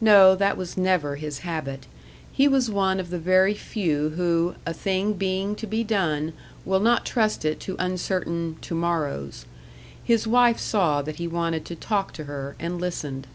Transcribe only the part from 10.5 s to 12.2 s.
saw that he wanted to talk